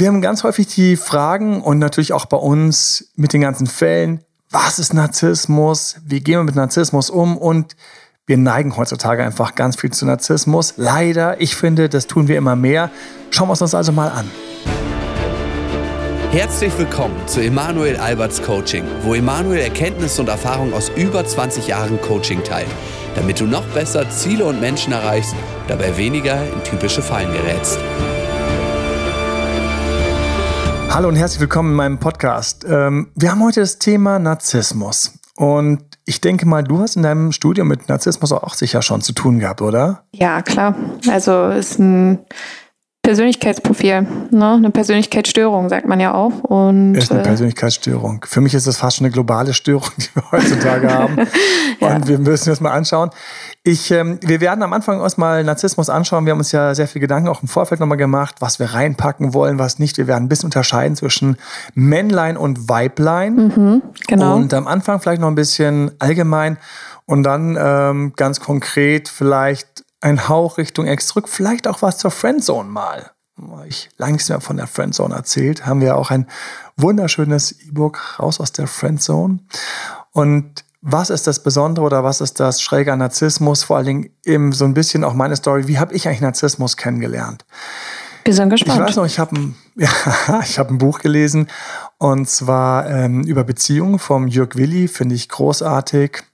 [0.00, 4.20] Wir haben ganz häufig die Fragen und natürlich auch bei uns mit den ganzen Fällen,
[4.48, 5.96] was ist Narzissmus?
[6.06, 7.36] Wie gehen wir mit Narzissmus um?
[7.36, 7.74] Und
[8.24, 10.74] wir neigen heutzutage einfach ganz viel zu Narzissmus.
[10.76, 12.92] Leider, ich finde, das tun wir immer mehr.
[13.32, 14.30] Schauen wir uns das also mal an.
[16.30, 22.00] Herzlich willkommen zu Emanuel Alberts Coaching, wo Emanuel Erkenntnisse und Erfahrung aus über 20 Jahren
[22.02, 22.70] Coaching teilt,
[23.16, 25.34] damit du noch besser Ziele und Menschen erreichst,
[25.66, 27.80] dabei weniger in typische Fallen gerätst.
[30.90, 32.64] Hallo und herzlich willkommen in meinem Podcast.
[32.68, 35.12] Ähm, wir haben heute das Thema Narzissmus.
[35.36, 39.12] Und ich denke mal, du hast in deinem Studium mit Narzissmus auch sicher schon zu
[39.12, 40.04] tun gehabt, oder?
[40.12, 40.74] Ja, klar.
[41.08, 42.20] Also ist ein
[43.02, 44.52] Persönlichkeitsprofil, ne?
[44.52, 46.42] eine Persönlichkeitsstörung, sagt man ja auch.
[46.42, 48.24] Und, ist eine äh, Persönlichkeitsstörung.
[48.26, 51.16] Für mich ist das fast schon eine globale Störung, die wir heutzutage haben.
[51.80, 51.96] ja.
[51.96, 53.10] Und wir müssen das mal anschauen.
[53.68, 56.24] Ich, ähm, wir werden am Anfang erstmal Narzissmus anschauen.
[56.24, 59.34] Wir haben uns ja sehr viel Gedanken auch im Vorfeld nochmal gemacht, was wir reinpacken
[59.34, 59.98] wollen, was nicht.
[59.98, 61.36] Wir werden ein bisschen unterscheiden zwischen
[61.74, 63.34] Männlein und Weiblein.
[63.34, 64.36] Mhm, genau.
[64.36, 66.56] Und am Anfang vielleicht noch ein bisschen allgemein
[67.04, 72.10] und dann ähm, ganz konkret vielleicht ein Hauch Richtung Ex zurück, vielleicht auch was zur
[72.10, 73.10] Friendzone mal.
[73.66, 76.26] Ich lange nichts mehr von der Friendzone erzählt, haben wir auch ein
[76.78, 79.40] wunderschönes E-Book raus aus der Friendzone.
[80.12, 83.64] Und was ist das Besondere oder was ist das Schräge an Narzissmus?
[83.64, 85.66] Vor allen Dingen eben so ein bisschen auch meine Story.
[85.66, 87.44] Wie habe ich eigentlich Narzissmus kennengelernt?
[88.24, 88.80] Wir sind gespannt.
[88.80, 89.88] Ich weiß noch, ich habe ein, ja,
[90.28, 91.48] hab ein Buch gelesen
[91.98, 96.24] und zwar ähm, über Beziehungen vom Jörg Willi, finde ich großartig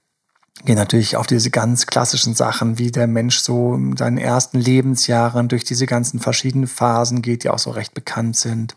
[0.63, 5.47] gehen natürlich auf diese ganz klassischen Sachen, wie der Mensch so in seinen ersten Lebensjahren
[5.47, 8.75] durch diese ganzen verschiedenen Phasen geht, die auch so recht bekannt sind.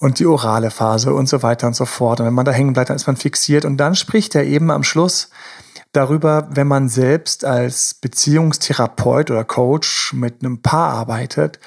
[0.00, 2.20] Und die orale Phase und so weiter und so fort.
[2.20, 3.64] Und wenn man da hängen bleibt, dann ist man fixiert.
[3.64, 5.28] Und dann spricht er eben am Schluss
[5.92, 11.60] darüber, wenn man selbst als Beziehungstherapeut oder Coach mit einem Paar arbeitet,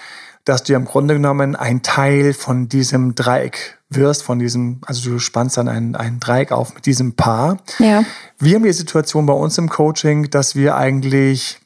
[0.45, 5.09] dass du ja im Grunde genommen ein Teil von diesem Dreieck wirst, von diesem, also
[5.09, 7.57] du spannst dann ein, ein Dreieck auf mit diesem Paar.
[7.79, 8.03] Ja.
[8.39, 11.59] Wir haben die Situation bei uns im Coaching, dass wir eigentlich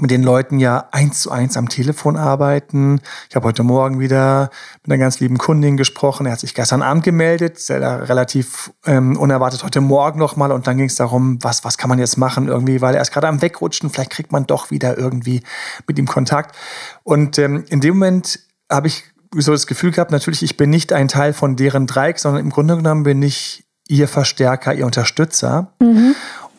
[0.00, 3.00] mit den Leuten ja eins zu eins am Telefon arbeiten.
[3.28, 4.50] Ich habe heute Morgen wieder
[4.82, 6.26] mit einer ganz lieben Kundin gesprochen.
[6.26, 10.52] Er hat sich gestern Abend gemeldet, relativ ähm, unerwartet heute Morgen nochmal.
[10.52, 13.12] Und dann ging es darum, was, was kann man jetzt machen irgendwie, weil er ist
[13.12, 13.90] gerade am Wegrutschen.
[13.90, 15.42] Vielleicht kriegt man doch wieder irgendwie
[15.86, 16.56] mit ihm Kontakt.
[17.02, 18.40] Und ähm, in dem Moment
[18.70, 19.04] habe ich
[19.34, 22.50] so das Gefühl gehabt, natürlich, ich bin nicht ein Teil von deren Dreieck, sondern im
[22.50, 25.72] Grunde genommen bin ich ihr Verstärker, ihr Unterstützer.
[25.80, 26.14] Mhm.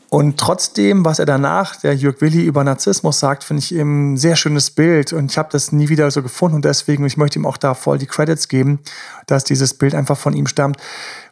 [0.10, 4.18] Und trotzdem, was er danach, der Jörg Willi, über Narzissmus sagt, finde ich eben ein
[4.18, 5.12] sehr schönes Bild.
[5.12, 6.56] Und ich habe das nie wieder so gefunden.
[6.56, 8.80] Und deswegen, ich möchte ihm auch da voll die Credits geben,
[9.26, 10.78] dass dieses Bild einfach von ihm stammt.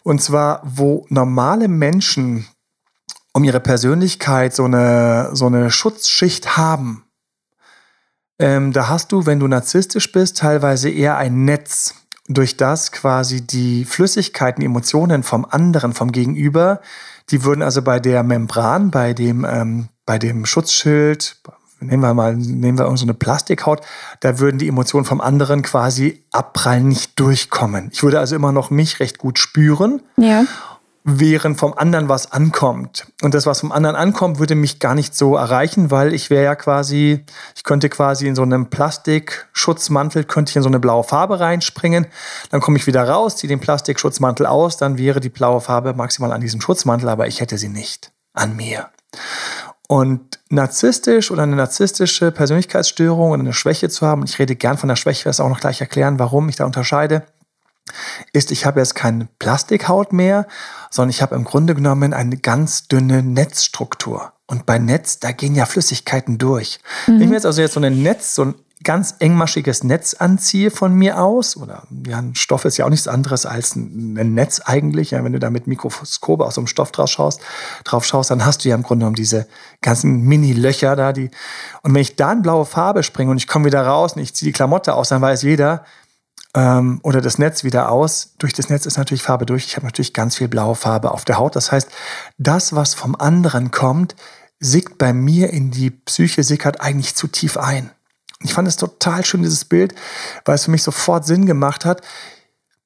[0.04, 2.48] Und zwar, wo normale Menschen
[3.32, 7.06] um ihre Persönlichkeit so eine, so eine Schutzschicht haben,
[8.40, 11.96] ähm, da hast du, wenn du narzisstisch bist, teilweise eher ein Netz,
[12.28, 16.82] durch das quasi die Flüssigkeiten, Emotionen vom anderen, vom Gegenüber,
[17.32, 21.38] die würden also bei der Membran, bei dem, ähm, bei dem Schutzschild,
[21.80, 23.82] nehmen wir mal, nehmen wir so eine Plastikhaut,
[24.20, 27.90] da würden die Emotionen vom anderen quasi abprallen, nicht durchkommen.
[27.92, 30.02] Ich würde also immer noch mich recht gut spüren.
[30.18, 30.46] Ja
[31.08, 33.06] während vom anderen was ankommt.
[33.22, 36.44] Und das, was vom anderen ankommt, würde mich gar nicht so erreichen, weil ich wäre
[36.44, 37.24] ja quasi,
[37.56, 42.08] ich könnte quasi in so einem Plastikschutzmantel, könnte ich in so eine blaue Farbe reinspringen.
[42.50, 46.32] Dann komme ich wieder raus, ziehe den Plastikschutzmantel aus, dann wäre die blaue Farbe maximal
[46.32, 48.90] an diesem Schutzmantel, aber ich hätte sie nicht an mir.
[49.88, 54.80] Und narzisstisch oder eine narzisstische Persönlichkeitsstörung oder eine Schwäche zu haben, und ich rede gern
[54.80, 57.24] von der Schwäche, werde es auch noch gleich erklären, warum ich da unterscheide,
[58.34, 60.48] ist, ich habe jetzt keine Plastikhaut mehr,
[60.90, 64.32] sondern ich habe im Grunde genommen eine ganz dünne Netzstruktur.
[64.48, 66.80] Und bei Netz, da gehen ja Flüssigkeiten durch.
[67.08, 67.14] Mhm.
[67.14, 70.70] Wenn ich mir jetzt also jetzt so ein Netz, so ein ganz engmaschiges Netz anziehe
[70.70, 74.62] von mir aus, oder ja, ein Stoff ist ja auch nichts anderes als ein Netz
[74.64, 77.42] eigentlich, ja, wenn du da mit Mikroskope aus so einem Stoff drauf schaust,
[77.84, 79.48] drauf schaust, dann hast du ja im Grunde genommen diese
[79.82, 81.32] ganzen Mini-Löcher da, die,
[81.82, 84.34] und wenn ich da in blaue Farbe springe und ich komme wieder raus und ich
[84.36, 85.84] ziehe die Klamotte aus, dann weiß jeder,
[86.56, 88.34] ähm, oder das Netz wieder aus.
[88.40, 89.66] Durch das Netz ist natürlich Farbe durch.
[89.66, 91.56] Ich habe natürlich ganz viel blaue Farbe auf der Haut.
[91.56, 91.90] Das heißt,
[92.38, 94.16] das, was vom anderen kommt,
[94.60, 97.92] sickt bei mir in die Psyche, sickert eigentlich zu tief ein.
[98.40, 99.94] Ich fand es total schön, dieses Bild,
[100.46, 102.02] weil es für mich sofort Sinn gemacht hat.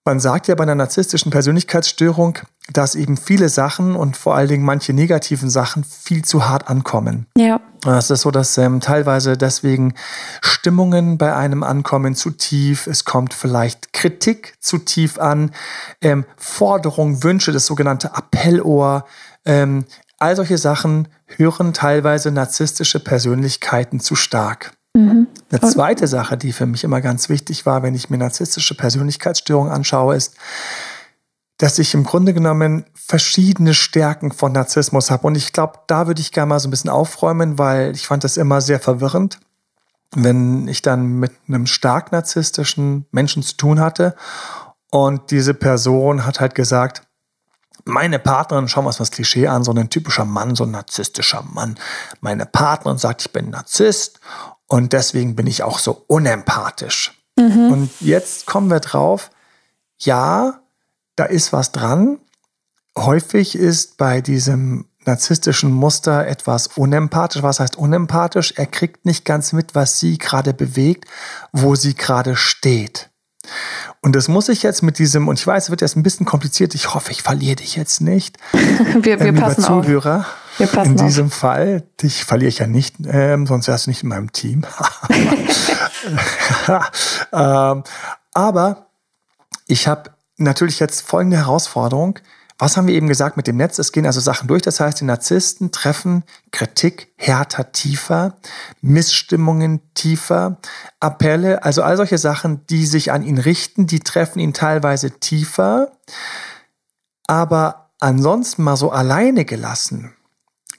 [0.04, 2.40] Man sagt ja bei einer narzisstischen Persönlichkeitsstörung,
[2.74, 7.26] dass eben viele Sachen und vor allen Dingen manche negativen Sachen viel zu hart ankommen.
[7.38, 7.60] Ja.
[7.86, 9.94] Es ist so, dass ähm, teilweise deswegen
[10.42, 12.88] Stimmungen bei einem ankommen zu tief.
[12.88, 15.52] Es kommt vielleicht Kritik zu tief an,
[16.02, 19.06] ähm, Forderungen, Wünsche, das sogenannte Appellohr.
[19.46, 19.86] Ähm,
[20.20, 21.08] all solche Sachen
[21.38, 24.74] hören teilweise narzisstische Persönlichkeiten zu stark.
[24.94, 25.28] Mhm.
[25.52, 29.72] Eine zweite Sache, die für mich immer ganz wichtig war, wenn ich mir narzisstische Persönlichkeitsstörungen
[29.72, 30.36] anschaue, ist,
[31.60, 35.28] dass ich im Grunde genommen verschiedene Stärken von Narzissmus habe.
[35.28, 38.24] Und ich glaube, da würde ich gerne mal so ein bisschen aufräumen, weil ich fand
[38.24, 39.40] das immer sehr verwirrend,
[40.16, 44.16] wenn ich dann mit einem stark narzisstischen Menschen zu tun hatte
[44.90, 47.04] und diese Person hat halt gesagt,
[47.86, 51.44] meine Partnerin, schauen wir uns das Klischee an, so ein typischer Mann, so ein narzisstischer
[51.44, 51.78] Mann.
[52.22, 54.20] Meine Partnerin sagt, ich bin Narzisst
[54.68, 57.20] und deswegen bin ich auch so unempathisch.
[57.38, 57.72] Mhm.
[57.72, 59.30] Und jetzt kommen wir drauf,
[59.98, 60.62] ja,
[61.20, 62.20] da ist was dran.
[62.98, 67.44] Häufig ist bei diesem narzisstischen Muster etwas unempathisch.
[67.44, 68.54] Was heißt unempathisch?
[68.56, 71.06] Er kriegt nicht ganz mit, was sie gerade bewegt,
[71.52, 73.10] wo sie gerade steht.
[74.02, 76.26] Und das muss ich jetzt mit diesem, und ich weiß, es wird jetzt ein bisschen
[76.26, 78.38] kompliziert, ich hoffe, ich verliere dich jetzt nicht.
[78.54, 80.20] wir, wir ähm, passen Zuhörer.
[80.20, 80.60] Auf.
[80.60, 81.34] Wir passen in diesem auf.
[81.34, 84.66] Fall, dich verliere ich ja nicht, ähm, sonst wärst du nicht in meinem Team.
[87.34, 87.84] ähm,
[88.34, 88.88] aber
[89.68, 92.20] ich habe natürlich jetzt folgende Herausforderung.
[92.58, 93.80] Was haben wir eben gesagt mit dem Netz?
[93.80, 94.62] Es gehen also Sachen durch.
[94.62, 98.36] Das heißt, die Narzissten treffen Kritik härter, tiefer,
[98.82, 100.58] Missstimmungen tiefer,
[101.00, 105.94] Appelle, also all solche Sachen, die sich an ihn richten, die treffen ihn teilweise tiefer.
[107.28, 110.14] Aber ansonsten mal so alleine gelassen,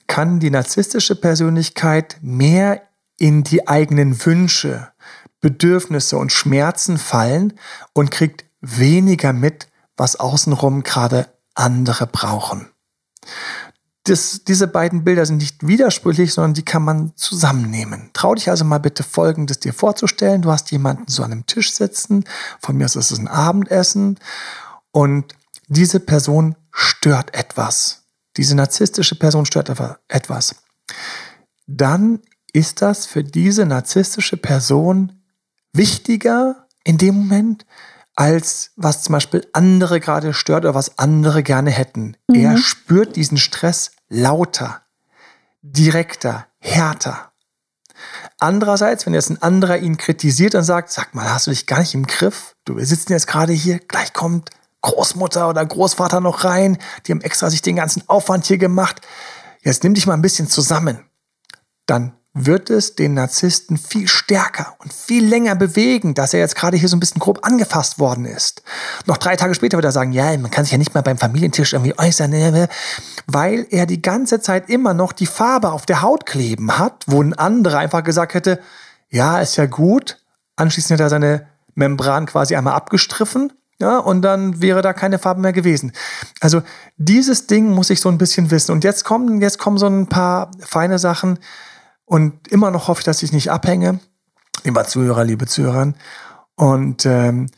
[0.05, 2.83] kann die narzisstische Persönlichkeit mehr
[3.17, 4.91] in die eigenen Wünsche,
[5.39, 7.53] Bedürfnisse und Schmerzen fallen
[7.93, 9.67] und kriegt weniger mit,
[9.97, 12.69] was außenrum gerade andere brauchen.
[14.05, 18.09] Das, diese beiden Bilder sind nicht widersprüchlich, sondern die kann man zusammennehmen.
[18.13, 20.41] Trau dich also mal bitte Folgendes dir vorzustellen.
[20.41, 22.23] Du hast jemanden so an einem Tisch sitzen,
[22.59, 24.17] von mir aus ist es ein Abendessen
[24.91, 25.35] und
[25.67, 28.03] diese Person stört etwas.
[28.37, 29.69] Diese narzisstische Person stört
[30.07, 30.55] etwas.
[31.67, 32.19] Dann
[32.53, 35.21] ist das für diese narzisstische Person
[35.73, 37.65] wichtiger in dem Moment,
[38.15, 42.17] als was zum Beispiel andere gerade stört oder was andere gerne hätten.
[42.27, 42.35] Mhm.
[42.35, 44.81] Er spürt diesen Stress lauter,
[45.61, 47.31] direkter, härter.
[48.39, 51.79] Andererseits, wenn jetzt ein anderer ihn kritisiert und sagt, sag mal, hast du dich gar
[51.79, 52.55] nicht im Griff?
[52.65, 54.49] Du, wir sitzen jetzt gerade hier, gleich kommt
[54.81, 59.01] Großmutter oder Großvater noch rein, die haben extra sich den ganzen Aufwand hier gemacht.
[59.61, 61.05] Jetzt nimm dich mal ein bisschen zusammen.
[61.85, 66.77] Dann wird es den Narzissten viel stärker und viel länger bewegen, dass er jetzt gerade
[66.77, 68.63] hier so ein bisschen grob angefasst worden ist.
[69.05, 71.17] Noch drei Tage später wird er sagen, ja, man kann sich ja nicht mal beim
[71.17, 72.69] Familientisch irgendwie äußern, ne, ne,
[73.27, 77.21] weil er die ganze Zeit immer noch die Farbe auf der Haut kleben hat, wo
[77.21, 78.59] ein anderer einfach gesagt hätte,
[79.09, 80.17] ja, ist ja gut.
[80.55, 83.51] Anschließend hat er seine Membran quasi einmal abgestriffen.
[83.79, 85.91] Ja, und dann wäre da keine Farbe mehr gewesen.
[86.39, 86.61] Also
[86.97, 88.71] dieses Ding muss ich so ein bisschen wissen.
[88.73, 91.39] Und jetzt kommen, jetzt kommen so ein paar feine Sachen,
[92.11, 94.01] und immer noch hoffe ich, dass ich nicht abhänge,
[94.65, 95.93] lieber Zuhörer, liebe Zuhörer.
[96.57, 97.49] Und ähm,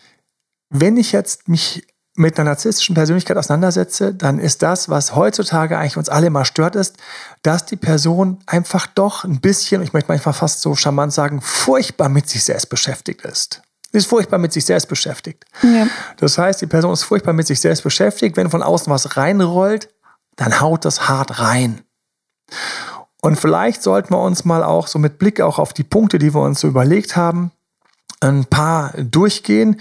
[0.70, 5.98] wenn ich jetzt mich mit einer narzisstischen Persönlichkeit auseinandersetze, dann ist das, was heutzutage eigentlich
[5.98, 6.98] uns alle immer stört, ist,
[7.42, 12.10] dass die Person einfach doch ein bisschen, ich möchte manchmal fast so charmant sagen, furchtbar
[12.10, 13.64] mit sich selbst beschäftigt ist.
[13.92, 15.46] Sie ist furchtbar mit sich selbst beschäftigt.
[15.64, 15.88] Ja.
[16.18, 18.38] Das heißt, die Person ist furchtbar mit sich selbst beschäftigt.
[18.38, 19.90] Wenn von außen was reinrollt,
[20.36, 21.82] dann haut das hart rein.
[23.24, 26.36] Und vielleicht sollten wir uns mal auch so mit Blick auch auf die Punkte, die
[26.36, 27.52] wir uns so überlegt haben,
[28.20, 29.80] ein paar durchgehen.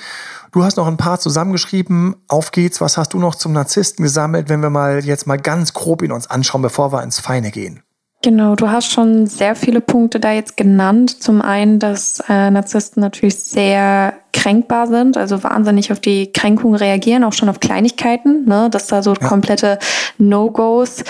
[0.53, 2.15] Du hast noch ein paar zusammengeschrieben.
[2.29, 2.81] Auf geht's.
[2.81, 6.13] Was hast du noch zum Narzissten gesammelt, wenn wir mal jetzt mal ganz grob ihn
[6.13, 7.83] uns anschauen, bevor wir ins Feine gehen?
[8.23, 11.21] Genau, du hast schon sehr viele Punkte da jetzt genannt.
[11.21, 17.25] Zum einen, dass äh, Narzissten natürlich sehr kränkbar sind, also wahnsinnig auf die Kränkung reagieren,
[17.25, 18.71] auch schon auf Kleinigkeiten, ne?
[18.71, 19.27] dass da so ja.
[19.27, 19.81] komplette
[20.19, 21.03] No-Gos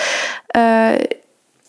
[0.55, 0.97] äh,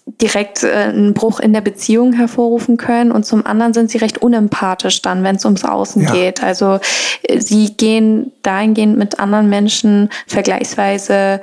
[0.06, 4.18] direkt äh, einen Bruch in der Beziehung hervorrufen können und zum anderen sind sie recht
[4.18, 6.12] unempathisch dann, wenn es ums Außen ja.
[6.12, 6.42] geht.
[6.42, 6.78] Also
[7.22, 11.40] äh, sie gehen dahingehend mit anderen Menschen vergleichsweise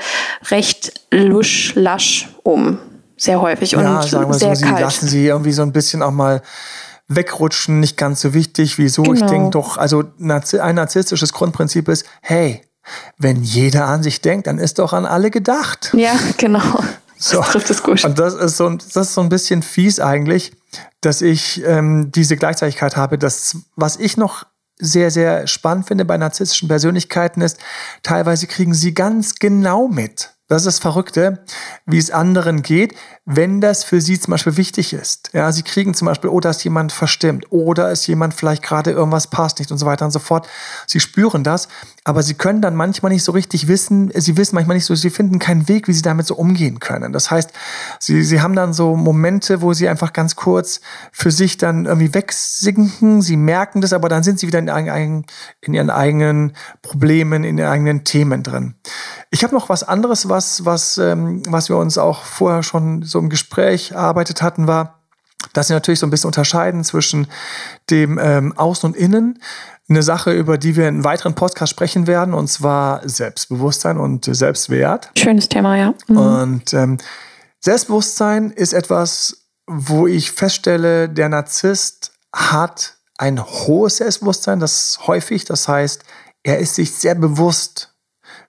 [0.50, 2.78] recht lusch, lasch um,
[3.18, 4.78] sehr häufig ja, und sagen wir sehr so, kalt.
[4.78, 6.42] Sie lassen sie irgendwie so ein bisschen auch mal
[7.08, 8.78] wegrutschen, nicht ganz so wichtig.
[8.78, 9.04] Wieso?
[9.04, 9.16] Genau.
[9.16, 12.62] Ich denke doch, also ein narzisstisches Grundprinzip ist, hey,
[13.18, 15.92] wenn jeder an sich denkt, dann ist doch an alle gedacht.
[15.94, 16.62] Ja, genau.
[17.22, 17.38] So.
[17.38, 18.04] Das trifft es gut.
[18.04, 20.54] Und das ist, so, das ist so ein bisschen fies eigentlich,
[21.02, 23.20] dass ich ähm, diese Gleichzeitigkeit habe.
[23.20, 24.46] Das, was ich noch
[24.80, 27.60] sehr, sehr spannend finde bei narzisstischen Persönlichkeiten ist,
[28.02, 31.46] teilweise kriegen sie ganz genau mit, das ist das Verrückte,
[31.86, 35.30] wie es anderen geht, wenn das für sie zum Beispiel wichtig ist.
[35.32, 38.92] Ja, sie kriegen zum Beispiel, oh, da ist jemand verstimmt oder ist jemand vielleicht gerade
[38.92, 40.50] irgendwas passt nicht und so weiter und so fort.
[40.88, 41.70] Sie spüren das,
[42.04, 45.12] aber sie können dann manchmal nicht so richtig wissen, sie wissen manchmal nicht so, sie
[45.12, 47.14] finden keinen Weg, wie sie damit so umgehen können.
[47.14, 47.52] Das heißt,
[48.00, 50.82] sie, sie haben dann so Momente, wo sie einfach ganz kurz
[51.12, 55.26] für sich dann irgendwie wegsinken, sie merken das, aber dann sind sie wieder in,
[55.62, 58.74] in ihren eigenen Problemen, in ihren eigenen Themen drin.
[59.30, 63.20] Ich habe noch was anderes, was, was, ähm, was wir uns auch vorher schon so
[63.20, 65.02] im Gespräch erarbeitet hatten, war,
[65.54, 67.28] dass sie natürlich so ein bisschen unterscheiden zwischen
[67.90, 69.40] dem ähm, Außen und Innen
[69.92, 74.26] eine Sache, über die wir in einem weiteren Podcast sprechen werden, und zwar Selbstbewusstsein und
[74.26, 75.12] Selbstwert.
[75.18, 75.94] Schönes Thema, ja.
[76.08, 76.18] Mhm.
[76.18, 76.98] Und ähm,
[77.60, 85.68] Selbstbewusstsein ist etwas, wo ich feststelle, der Narzisst hat ein hohes Selbstbewusstsein, das häufig, das
[85.68, 86.04] heißt,
[86.44, 87.94] er ist sich sehr bewusst,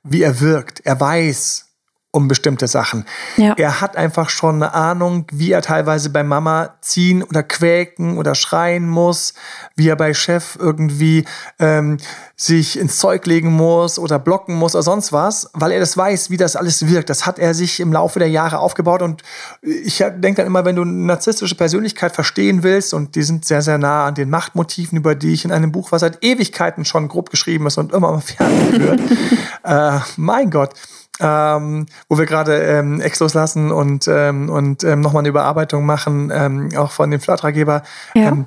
[0.02, 0.80] wie er wirkt.
[0.86, 1.66] Er weiß,
[2.14, 3.06] um bestimmte Sachen.
[3.38, 3.54] Ja.
[3.56, 8.34] Er hat einfach schon eine Ahnung, wie er teilweise bei Mama ziehen oder quäken oder
[8.34, 9.32] schreien muss,
[9.76, 11.24] wie er bei Chef irgendwie
[11.58, 11.96] ähm,
[12.36, 16.28] sich ins Zeug legen muss oder blocken muss oder sonst was, weil er das weiß,
[16.28, 17.08] wie das alles wirkt.
[17.08, 19.22] Das hat er sich im Laufe der Jahre aufgebaut und
[19.62, 23.62] ich denke dann immer, wenn du eine narzisstische Persönlichkeit verstehen willst und die sind sehr,
[23.62, 27.08] sehr nah an den Machtmotiven, über die ich in einem Buch, was seit Ewigkeiten schon
[27.08, 28.22] grob geschrieben ist und immer mal
[28.72, 29.00] wird.
[29.64, 30.74] äh, mein Gott
[31.20, 36.30] ähm, wo wir gerade ähm, Ex loslassen und, ähm, und ähm, nochmal eine Überarbeitung machen,
[36.32, 37.82] ähm, auch von dem Flatraggeber,
[38.14, 38.28] ja.
[38.28, 38.46] ähm,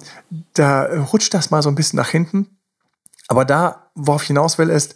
[0.54, 2.58] da rutscht das mal so ein bisschen nach hinten.
[3.28, 4.96] Aber da, worauf ich hinaus will, ist,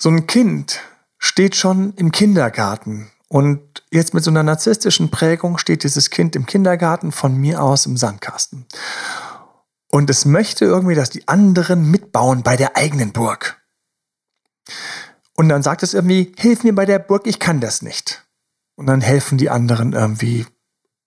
[0.00, 0.80] so ein Kind
[1.18, 6.46] steht schon im Kindergarten und jetzt mit so einer narzisstischen Prägung steht dieses Kind im
[6.46, 8.66] Kindergarten von mir aus im Sandkasten.
[9.90, 13.60] Und es möchte irgendwie, dass die anderen mitbauen bei der eigenen Burg.
[15.38, 18.26] Und dann sagt es irgendwie, hilf mir bei der Burg, ich kann das nicht.
[18.74, 20.46] Und dann helfen die anderen irgendwie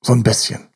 [0.01, 0.69] so ein bisschen.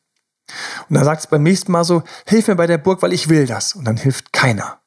[0.90, 3.30] Und dann sagt es beim nächsten Mal so, hilf mir bei der Burg, weil ich
[3.30, 3.72] will das.
[3.72, 4.82] Und dann hilft keiner.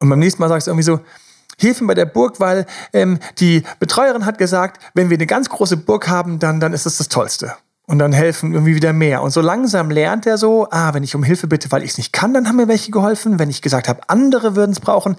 [0.00, 1.00] Und beim nächsten Mal sagt es irgendwie so,
[1.58, 5.48] hilf mir bei der Burg, weil ähm, die Betreuerin hat gesagt, wenn wir eine ganz
[5.48, 7.54] große Burg haben, dann, dann ist es das Tollste.
[7.86, 9.22] Und dann helfen irgendwie wieder mehr.
[9.22, 11.96] Und so langsam lernt er so, ah, wenn ich um Hilfe bitte, weil ich es
[11.96, 13.38] nicht kann, dann haben mir welche geholfen.
[13.38, 15.16] Wenn ich gesagt habe, andere würden es brauchen,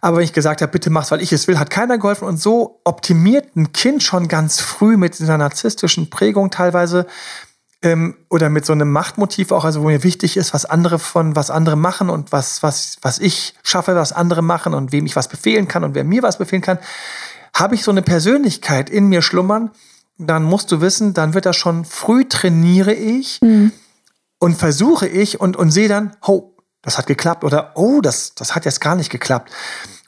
[0.00, 2.26] aber wenn ich gesagt habe, bitte mach's, weil ich es will, hat keiner geholfen.
[2.26, 7.06] Und so optimiert ein Kind schon ganz früh mit dieser narzisstischen Prägung teilweise
[7.82, 11.36] ähm, oder mit so einem Machtmotiv auch, also wo mir wichtig ist, was andere von
[11.36, 15.16] was andere machen und was, was, was ich schaffe, was andere machen und wem ich
[15.16, 16.78] was befehlen kann und wer mir was befehlen kann,
[17.54, 19.70] habe ich so eine Persönlichkeit in mir schlummern,
[20.18, 23.72] dann musst du wissen, dann wird das schon früh trainiere ich mhm.
[24.38, 26.55] und versuche ich und, und sehe dann, oh,
[26.86, 29.50] das hat geklappt oder oh, das, das hat jetzt gar nicht geklappt.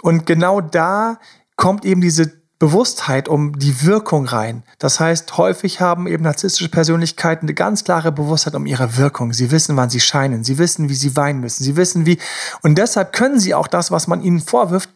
[0.00, 1.18] Und genau da
[1.56, 4.62] kommt eben diese Bewusstheit um die Wirkung rein.
[4.78, 9.32] Das heißt, häufig haben eben narzisstische Persönlichkeiten eine ganz klare Bewusstheit um ihre Wirkung.
[9.32, 10.44] Sie wissen, wann sie scheinen.
[10.44, 11.64] Sie wissen, wie sie weinen müssen.
[11.64, 12.18] Sie wissen, wie.
[12.62, 14.90] Und deshalb können sie auch das, was man ihnen vorwirft,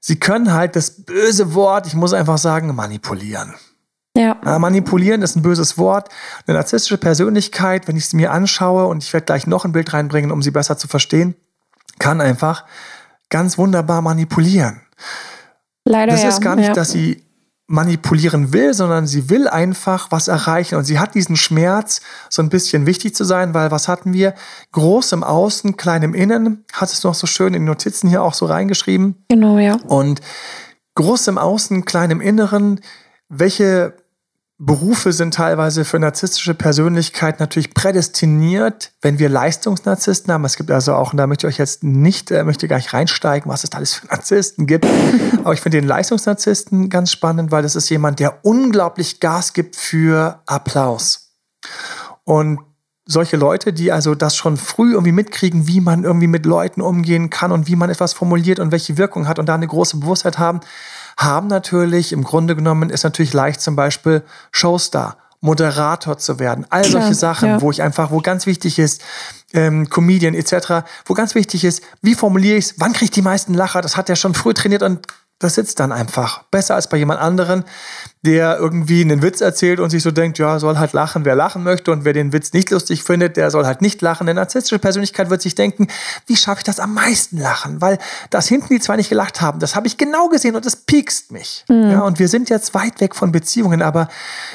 [0.00, 3.54] sie können halt das böse Wort, ich muss einfach sagen, manipulieren.
[4.16, 4.40] Ja.
[4.44, 6.08] Äh, manipulieren ist ein böses Wort.
[6.46, 9.92] Eine narzisstische Persönlichkeit, wenn ich sie mir anschaue, und ich werde gleich noch ein Bild
[9.92, 11.36] reinbringen, um sie besser zu verstehen,
[11.98, 12.64] kann einfach
[13.28, 14.80] ganz wunderbar manipulieren.
[15.84, 16.12] Leider.
[16.12, 16.28] Das ja.
[16.30, 16.74] ist gar nicht, ja.
[16.74, 17.22] dass sie
[17.68, 20.76] manipulieren will, sondern sie will einfach was erreichen.
[20.76, 24.34] Und sie hat diesen Schmerz, so ein bisschen wichtig zu sein, weil was hatten wir?
[24.72, 26.64] Groß im Außen, klein im Innen.
[26.72, 29.16] Hat es noch so schön in den Notizen hier auch so reingeschrieben.
[29.28, 29.78] Genau, ja.
[29.86, 30.20] Und
[30.94, 32.80] groß im Außen, klein im Inneren.
[33.28, 33.94] Welche
[34.58, 40.46] Berufe sind teilweise für narzisstische Persönlichkeit natürlich prädestiniert, wenn wir Leistungsnarzissten haben.
[40.46, 42.94] Es gibt also auch, und da möchte ich euch jetzt nicht, äh, möchte gar nicht
[42.94, 44.86] reinsteigen, was es da alles für Narzissten gibt.
[45.40, 49.76] Aber ich finde den Leistungsnarzissten ganz spannend, weil das ist jemand, der unglaublich Gas gibt
[49.76, 51.34] für Applaus.
[52.24, 52.60] Und
[53.04, 57.28] solche Leute, die also das schon früh irgendwie mitkriegen, wie man irgendwie mit Leuten umgehen
[57.28, 60.38] kann und wie man etwas formuliert und welche Wirkung hat und da eine große Bewusstheit
[60.38, 60.60] haben,
[61.16, 65.16] haben natürlich, im Grunde genommen ist natürlich leicht zum Beispiel Showstar.
[65.42, 66.66] Moderator zu werden.
[66.70, 67.60] All solche Sachen, ja.
[67.60, 69.02] wo ich einfach, wo ganz wichtig ist,
[69.52, 73.22] ähm, Comedian etc., wo ganz wichtig ist, wie formuliere ich es, wann kriege ich die
[73.22, 75.06] meisten Lacher, das hat er schon früh trainiert und
[75.38, 76.44] das sitzt dann einfach.
[76.44, 77.64] Besser als bei jemand anderen,
[78.22, 81.62] der irgendwie einen Witz erzählt und sich so denkt, ja, soll halt lachen, wer lachen
[81.62, 84.26] möchte und wer den Witz nicht lustig findet, der soll halt nicht lachen.
[84.26, 85.88] Eine narzisstische Persönlichkeit wird sich denken,
[86.26, 87.82] wie schaffe ich das am meisten lachen?
[87.82, 87.98] Weil
[88.30, 91.32] das hinten die zwei nicht gelacht haben, das habe ich genau gesehen und das piekst
[91.32, 91.64] mich.
[91.68, 91.90] Mhm.
[91.90, 94.08] Ja, und wir sind jetzt weit weg von Beziehungen, aber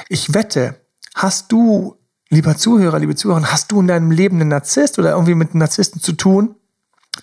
[0.08, 0.74] ich wette,
[1.14, 1.96] hast du,
[2.28, 5.60] lieber Zuhörer, liebe Zuhörer, hast du in deinem Leben einen Narzisst oder irgendwie mit einem
[5.60, 6.56] Narzissten zu tun?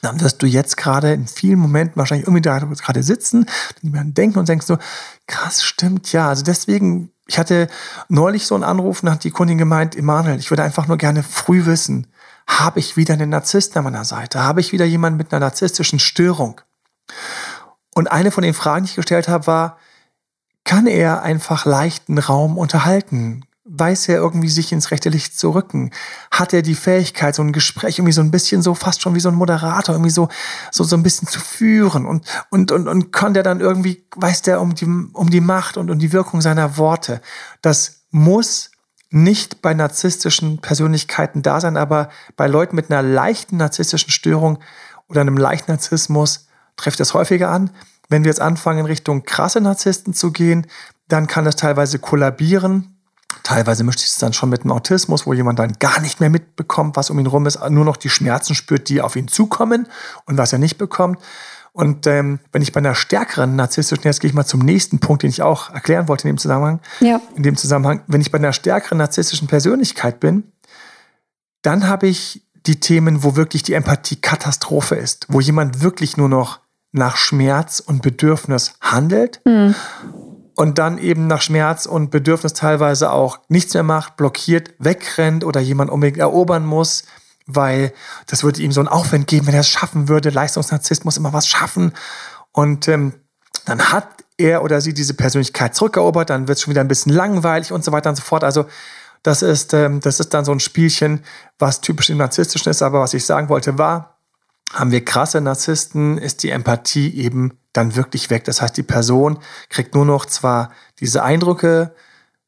[0.01, 3.45] Dann wirst du jetzt gerade in vielen Momenten wahrscheinlich irgendwie da gerade sitzen,
[3.81, 4.77] und denken und denkst so,
[5.27, 6.29] krass, stimmt, ja.
[6.29, 7.67] Also deswegen, ich hatte
[8.07, 11.23] neulich so einen Anruf und hat die Kundin gemeint, Emanuel, ich würde einfach nur gerne
[11.23, 12.07] früh wissen,
[12.47, 14.41] habe ich wieder einen Narzissten an meiner Seite?
[14.41, 16.61] Habe ich wieder jemanden mit einer narzisstischen Störung?
[17.93, 19.77] Und eine von den Fragen, die ich gestellt habe, war,
[20.63, 23.45] kann er einfach leichten Raum unterhalten?
[23.71, 25.91] Weiß er irgendwie sich ins rechte Licht zu rücken?
[26.31, 29.19] Hat er die Fähigkeit, so ein Gespräch irgendwie so ein bisschen so fast schon wie
[29.19, 30.27] so ein Moderator irgendwie so,
[30.71, 32.05] so, so ein bisschen zu führen?
[32.05, 35.77] Und, und, und, und kann der dann irgendwie, weiß der um die, um die Macht
[35.77, 37.21] und um die Wirkung seiner Worte?
[37.61, 38.71] Das muss
[39.11, 44.59] nicht bei narzisstischen Persönlichkeiten da sein, aber bei Leuten mit einer leichten narzisstischen Störung
[45.07, 46.47] oder einem leichten Narzissmus
[46.77, 47.71] trifft es häufiger an.
[48.07, 50.67] Wenn wir jetzt anfangen, in Richtung krasse Narzissten zu gehen,
[51.07, 52.98] dann kann es teilweise kollabieren.
[53.43, 56.29] Teilweise mischt sich es dann schon mit dem Autismus, wo jemand dann gar nicht mehr
[56.29, 59.87] mitbekommt, was um ihn rum ist, nur noch die Schmerzen spürt, die auf ihn zukommen
[60.25, 61.19] und was er nicht bekommt.
[61.71, 65.23] Und ähm, wenn ich bei einer stärkeren narzisstischen, jetzt gehe ich mal zum nächsten Punkt,
[65.23, 66.79] den ich auch erklären wollte in dem Zusammenhang.
[66.99, 67.21] Ja.
[67.35, 70.51] In dem Zusammenhang, wenn ich bei einer stärkeren narzisstischen Persönlichkeit bin,
[71.61, 76.29] dann habe ich die Themen, wo wirklich die Empathie Katastrophe ist, wo jemand wirklich nur
[76.29, 76.59] noch
[76.91, 79.75] nach Schmerz und Bedürfnis handelt mhm.
[80.59, 85.61] Und dann eben nach Schmerz und Bedürfnis teilweise auch nichts mehr macht, blockiert, wegrennt oder
[85.61, 87.05] jemand unbedingt erobern muss,
[87.45, 87.93] weil
[88.27, 90.31] das würde ihm so einen Aufwand geben, wenn er es schaffen würde.
[90.31, 91.93] Leistungsnarzisst muss immer was schaffen
[92.51, 93.13] und ähm,
[93.63, 97.13] dann hat er oder sie diese Persönlichkeit zurückerobert, dann wird es schon wieder ein bisschen
[97.13, 98.43] langweilig und so weiter und so fort.
[98.43, 98.65] Also
[99.23, 101.23] das ist, ähm, das ist dann so ein Spielchen,
[101.57, 102.81] was typisch im Narzisstischen ist.
[102.81, 104.18] Aber was ich sagen wollte war,
[104.73, 108.43] haben wir krasse Narzissten, ist die Empathie eben dann wirklich weg.
[108.45, 111.93] Das heißt, die Person kriegt nur noch zwar diese Eindrücke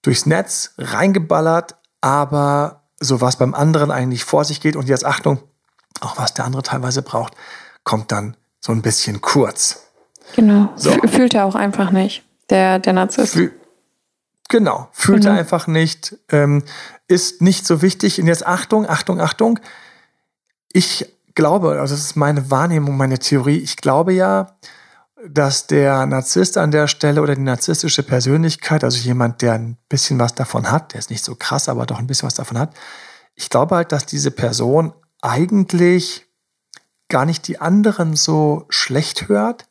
[0.01, 5.39] durchs Netz reingeballert, aber so was beim anderen eigentlich vor sich geht und jetzt Achtung,
[5.99, 7.33] auch was der andere teilweise braucht,
[7.83, 9.87] kommt dann so ein bisschen kurz.
[10.35, 10.69] Genau.
[10.75, 10.91] So.
[11.07, 13.33] Fühlt er auch einfach nicht, der, der Narzisst.
[13.33, 13.51] Fühl
[14.49, 15.33] genau, fühlt genau.
[15.33, 16.63] er einfach nicht, ähm,
[17.07, 18.19] ist nicht so wichtig.
[18.21, 19.59] Und jetzt Achtung, Achtung, Achtung.
[20.71, 24.57] Ich glaube, also das ist meine Wahrnehmung, meine Theorie, ich glaube ja,
[25.27, 30.19] dass der Narzisst an der Stelle oder die narzisstische Persönlichkeit, also jemand, der ein bisschen
[30.19, 32.73] was davon hat, der ist nicht so krass, aber doch ein bisschen was davon hat,
[33.35, 36.25] ich glaube halt, dass diese Person eigentlich
[37.09, 39.65] gar nicht die anderen so schlecht hört.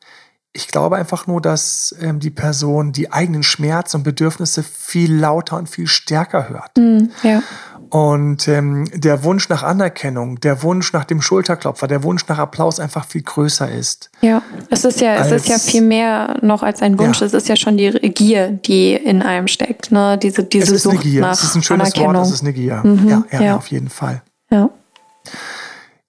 [0.52, 5.56] Ich glaube einfach nur, dass ähm, die Person die eigenen Schmerzen und Bedürfnisse viel lauter
[5.56, 6.76] und viel stärker hört.
[6.76, 7.42] Mm, ja.
[7.90, 12.78] Und ähm, der Wunsch nach Anerkennung, der Wunsch nach dem Schulterklopfer, der Wunsch nach Applaus
[12.78, 14.10] einfach viel größer ist.
[14.20, 17.20] Ja, es ist ja, als, es ist ja viel mehr noch als ein Wunsch.
[17.20, 17.26] Ja.
[17.26, 19.90] Es ist ja schon die Gier, die in einem steckt.
[19.90, 20.18] Ne?
[20.18, 21.20] Diese, diese es ist Sucht eine Gier.
[21.20, 22.14] nach Es ist ein schönes Anerkennung.
[22.14, 22.80] Wort, es ist eine Gier.
[22.84, 24.22] Mhm, ja, ja, ja, auf jeden Fall.
[24.50, 24.70] Ja.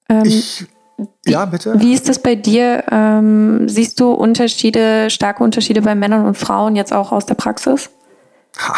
[0.07, 0.67] Ähm, ich,
[1.25, 1.79] ja, bitte.
[1.79, 2.83] Wie ist das bei dir?
[2.91, 7.89] Ähm, siehst du Unterschiede, starke Unterschiede bei Männern und Frauen jetzt auch aus der Praxis?
[8.59, 8.75] Ha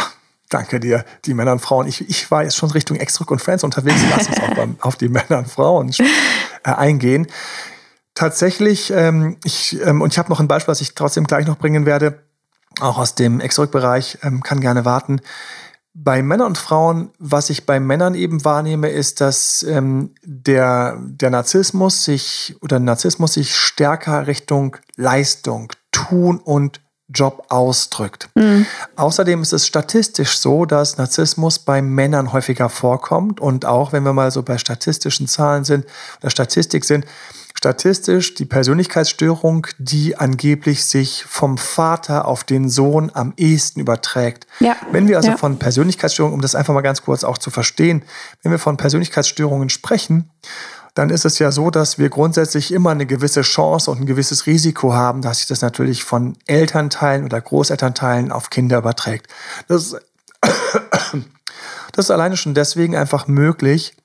[0.54, 1.88] Danke dir, die Männer und Frauen.
[1.88, 4.00] Ich, ich war jetzt schon Richtung Exdruck und Friends unterwegs.
[4.12, 5.92] Lass uns auch beim, auf die Männer und Frauen
[6.64, 7.26] äh, eingehen.
[8.14, 11.58] Tatsächlich, ähm, ich, ähm, und ich habe noch ein Beispiel, was ich trotzdem gleich noch
[11.58, 12.20] bringen werde,
[12.80, 15.22] auch aus dem Exdruck-Bereich, ähm, kann gerne warten.
[15.96, 21.32] Bei Männern und Frauen, was ich bei Männern eben wahrnehme, ist, dass ähm, der, der
[21.32, 26.83] Narzissmus sich oder Narzissmus sich stärker Richtung Leistung, Tun und
[27.14, 28.30] Job ausdrückt.
[28.36, 28.66] Mhm.
[28.96, 34.14] Außerdem ist es statistisch so, dass Narzissmus bei Männern häufiger vorkommt und auch wenn wir
[34.14, 35.86] mal so bei statistischen Zahlen sind
[36.22, 37.06] oder Statistik sind,
[37.64, 44.48] statistisch die Persönlichkeitsstörung, die angeblich sich vom Vater auf den Sohn am ehesten überträgt.
[44.60, 44.76] Ja.
[44.92, 45.38] Wenn wir also ja.
[45.38, 48.04] von Persönlichkeitsstörungen, um das einfach mal ganz kurz auch zu verstehen,
[48.42, 50.30] wenn wir von Persönlichkeitsstörungen sprechen,
[50.94, 54.46] dann ist es ja so, dass wir grundsätzlich immer eine gewisse Chance und ein gewisses
[54.46, 59.28] Risiko haben, dass sich das natürlich von Elternteilen oder Großelternteilen auf Kinder überträgt.
[59.68, 59.96] Das,
[60.42, 63.96] das ist alleine schon deswegen einfach möglich,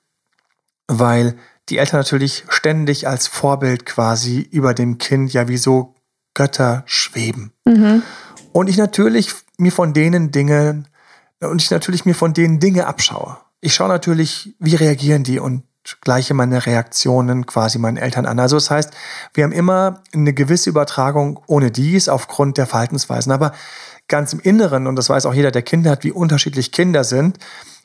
[0.87, 1.35] weil
[1.69, 5.93] die Eltern natürlich ständig als Vorbild quasi über dem Kind ja wie so
[6.33, 7.53] Götter schweben.
[7.65, 8.01] Mhm.
[8.51, 10.85] Und ich natürlich mir von denen Dinge
[11.39, 13.37] und ich natürlich mir von denen Dinge abschaue.
[13.61, 15.63] Ich schaue natürlich, wie reagieren die und
[16.01, 18.39] gleiche meine Reaktionen quasi meinen Eltern an.
[18.39, 18.91] Also das heißt,
[19.33, 23.31] wir haben immer eine gewisse Übertragung ohne dies aufgrund der Verhaltensweisen.
[23.31, 23.53] Aber
[24.07, 27.37] ganz im Inneren, und das weiß auch jeder, der Kinder hat, wie unterschiedlich Kinder sind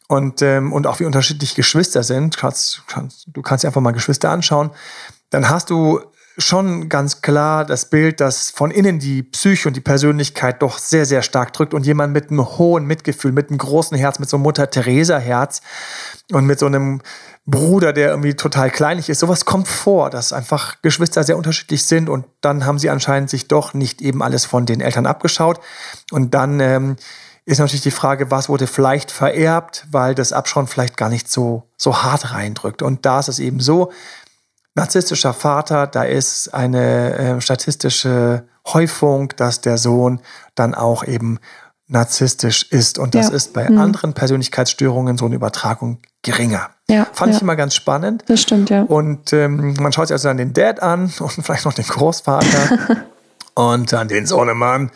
[0.09, 2.37] und, ähm, und auch wie unterschiedlich Geschwister sind.
[2.37, 4.71] Kannst, kannst, du kannst dir einfach mal Geschwister anschauen.
[5.31, 6.01] Dann hast du
[6.37, 11.07] schon ganz klar das Bild, dass von innen die Psyche und die Persönlichkeit doch sehr,
[11.07, 14.37] sehr stark drückt und jemand mit einem hohen Mitgefühl, mit einem großen Herz, mit so
[14.37, 15.61] einem Mutter-Theresa-Herz
[16.33, 17.03] und mit so einem
[17.47, 19.21] Bruder, der irgendwie total kleinlich ist.
[19.21, 23.49] Sowas kommt vor, dass einfach Geschwister sehr unterschiedlich sind und dann haben sie anscheinend sich
[23.49, 25.61] doch nicht eben alles von den Eltern abgeschaut.
[26.11, 26.97] Und dann ähm,
[27.45, 31.65] ist natürlich die Frage, was wurde vielleicht vererbt, weil das Abschauen vielleicht gar nicht so,
[31.77, 32.81] so hart reindrückt.
[32.81, 33.93] Und da ist es eben so,
[34.75, 40.21] narzisstischer Vater, da ist eine äh, statistische Häufung, dass der Sohn
[40.55, 41.39] dann auch eben
[41.87, 42.99] narzisstisch ist.
[42.99, 43.35] Und das ja.
[43.35, 43.79] ist bei hm.
[43.79, 46.71] anderen Persönlichkeitsstörungen so eine Übertragung geringer.
[46.89, 47.37] Ja, Fand ja.
[47.37, 48.25] ich immer ganz spannend.
[48.27, 48.83] Das stimmt, ja.
[48.83, 53.05] Und ähm, man schaut sich also dann den Dad an und vielleicht noch den Großvater
[53.55, 54.91] und dann den Sohnemann,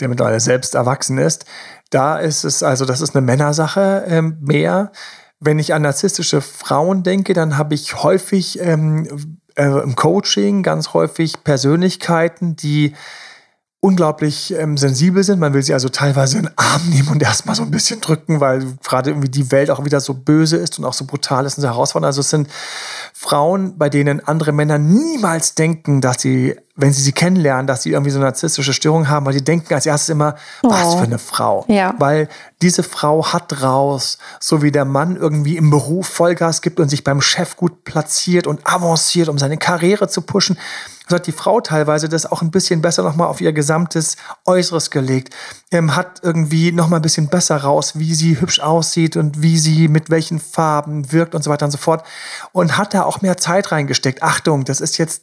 [0.00, 1.44] der mittlerweile selbst erwachsen ist.
[1.90, 4.92] Da ist es also, das ist eine Männersache ähm, mehr.
[5.40, 10.92] Wenn ich an narzisstische Frauen denke, dann habe ich häufig ähm, äh, im Coaching ganz
[10.92, 12.94] häufig Persönlichkeiten, die
[13.82, 15.40] unglaublich ähm, sensibel sind.
[15.40, 18.38] Man will sie also teilweise in den Arm nehmen und erstmal so ein bisschen drücken,
[18.38, 21.56] weil gerade irgendwie die Welt auch wieder so böse ist und auch so brutal ist
[21.56, 22.10] und so herausfordernd.
[22.10, 22.48] Also es sind
[23.14, 27.92] Frauen, bei denen andere Männer niemals denken, dass sie, wenn sie sie kennenlernen, dass sie
[27.92, 30.70] irgendwie so eine narzisstische Störung haben, weil die denken als erstes immer, oh.
[30.70, 31.64] was für eine Frau.
[31.68, 31.94] Ja.
[31.96, 32.28] Weil
[32.60, 37.02] diese Frau hat raus, so wie der Mann irgendwie im Beruf Vollgas gibt und sich
[37.02, 40.58] beim Chef gut platziert und avanciert, um seine Karriere zu pushen
[41.10, 44.90] so hat die Frau teilweise das auch ein bisschen besser nochmal auf ihr gesamtes Äußeres
[44.90, 45.34] gelegt.
[45.70, 49.88] Ähm, hat irgendwie nochmal ein bisschen besser raus, wie sie hübsch aussieht und wie sie
[49.88, 52.04] mit welchen Farben wirkt und so weiter und so fort.
[52.52, 54.22] Und hat da auch mehr Zeit reingesteckt.
[54.22, 55.22] Achtung, das ist jetzt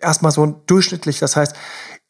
[0.00, 1.18] erstmal so durchschnittlich.
[1.18, 1.54] Das heißt,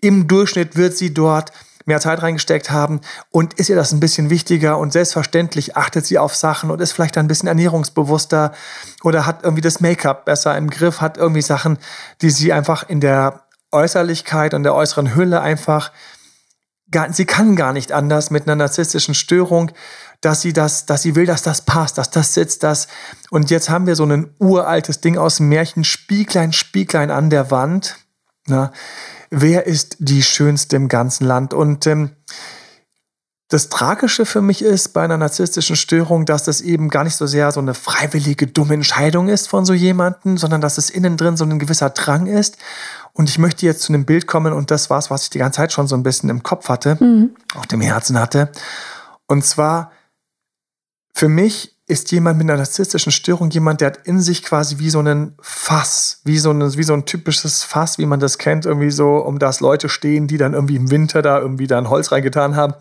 [0.01, 1.53] im Durchschnitt wird sie dort
[1.85, 6.18] mehr Zeit reingesteckt haben und ist ihr das ein bisschen wichtiger und selbstverständlich achtet sie
[6.18, 8.53] auf Sachen und ist vielleicht ein bisschen ernährungsbewusster
[9.03, 11.79] oder hat irgendwie das Make-up besser im Griff, hat irgendwie Sachen,
[12.21, 15.90] die sie einfach in der Äußerlichkeit und der äußeren Hülle einfach
[16.90, 19.73] gar, sie kann gar nicht anders mit einer narzisstischen Störung,
[20.21, 22.87] dass sie das, dass sie will, dass das passt, dass das sitzt, das.
[23.31, 27.51] Und jetzt haben wir so ein uraltes Ding aus dem Märchen, Spieglein, Spieglein an der
[27.51, 27.97] Wand.
[28.47, 28.73] Na,
[29.33, 31.55] wer ist die schönste im ganzen Land?
[31.55, 32.11] Und ähm,
[33.49, 37.27] das Tragische für mich ist bei einer narzisstischen Störung, dass das eben gar nicht so
[37.27, 41.37] sehr so eine freiwillige, dumme Entscheidung ist von so jemandem, sondern dass es innen drin
[41.37, 42.57] so ein gewisser Drang ist.
[43.14, 45.38] Und ich möchte jetzt zu einem Bild kommen und das war es, was ich die
[45.38, 47.35] ganze Zeit schon so ein bisschen im Kopf hatte, mhm.
[47.55, 48.51] auf dem Herzen hatte.
[49.27, 49.92] Und zwar
[51.14, 54.90] für mich ist jemand mit einer narzisstischen Störung jemand, der hat in sich quasi wie
[54.90, 58.66] so einen Fass, wie so, ein, wie so ein typisches Fass, wie man das kennt,
[58.66, 61.90] irgendwie so, um das Leute stehen, die dann irgendwie im Winter da irgendwie da ein
[61.90, 62.75] Holz reingetan haben.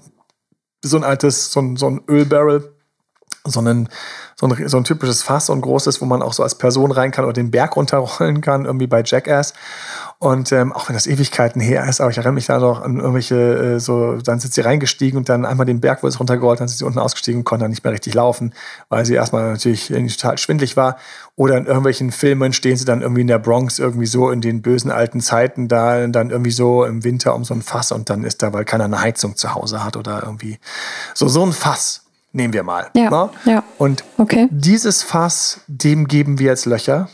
[0.83, 2.75] So ein altes, so ein, so ein Ölbarrel,
[3.43, 3.89] so ein,
[4.39, 6.91] so, ein, so ein typisches Fass, so ein großes, wo man auch so als Person
[6.91, 9.53] rein kann oder den Berg runterrollen kann, irgendwie bei Jackass.
[10.21, 12.97] Und ähm, auch wenn das Ewigkeiten her ist, aber ich erinnere mich da noch an
[12.97, 16.59] irgendwelche, äh, so, dann sind sie reingestiegen und dann einmal den Berg, wo es runtergerollt,
[16.59, 18.53] dann sind sie unten ausgestiegen und konnten dann nicht mehr richtig laufen,
[18.87, 20.97] weil sie erstmal natürlich total schwindlig war.
[21.35, 24.61] Oder in irgendwelchen Filmen stehen sie dann irgendwie in der Bronx irgendwie so in den
[24.61, 28.23] bösen alten Zeiten da, dann irgendwie so im Winter um so ein Fass und dann
[28.23, 30.59] ist da, weil keiner eine Heizung zu Hause hat oder irgendwie
[31.15, 32.03] so, so ein Fass.
[32.31, 32.91] Nehmen wir mal.
[32.95, 33.29] Ja, ne?
[33.45, 33.63] ja.
[33.79, 34.47] Und okay.
[34.51, 37.09] dieses Fass, dem geben wir jetzt Löcher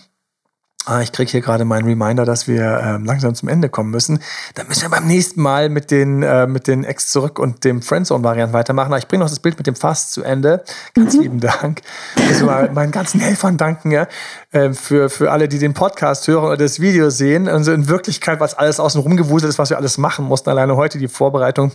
[0.85, 4.19] Ah, ich kriege hier gerade meinen Reminder, dass wir ähm, langsam zum Ende kommen müssen.
[4.55, 7.81] Dann müssen wir beim nächsten Mal mit den, äh, mit den Ex zurück und dem
[7.81, 8.87] Friendzone-Variant weitermachen.
[8.87, 10.63] Aber ich bringe noch das Bild mit dem Fass zu Ende.
[10.93, 11.21] Ganz mhm.
[11.21, 11.81] lieben Dank.
[12.29, 14.07] Also mal meinen ganzen Helfern danken ja,
[14.51, 17.49] äh, für, für alle, die den Podcast hören oder das Video sehen.
[17.49, 20.49] Also in Wirklichkeit, was alles außen rumgewuselt ist, was wir alles machen mussten.
[20.49, 21.73] Alleine heute die Vorbereitung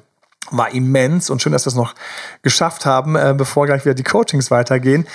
[0.51, 1.95] war immens und schön, dass wir es noch
[2.41, 5.07] geschafft haben, äh, bevor gleich wieder die Coachings weitergehen.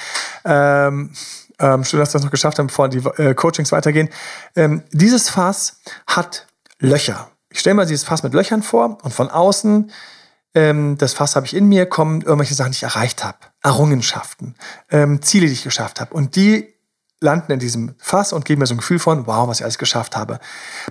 [0.45, 1.11] Ähm,
[1.59, 4.09] ähm, schön, dass wir das noch geschafft haben, bevor die äh, Coachings weitergehen.
[4.55, 6.47] Ähm, dieses Fass hat
[6.79, 7.29] Löcher.
[7.49, 9.91] Ich stelle mal dieses Fass mit Löchern vor und von außen,
[10.53, 13.37] ähm, das Fass habe ich in mir, kommen irgendwelche Sachen, die ich erreicht habe.
[13.61, 14.55] Errungenschaften,
[14.89, 16.13] ähm, Ziele, die ich geschafft habe.
[16.13, 16.73] Und die
[17.19, 19.79] landen in diesem Fass und geben mir so ein Gefühl von, wow, was ich alles
[19.79, 20.39] geschafft habe.